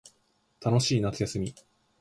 [0.59, 1.53] 楽しい夏休み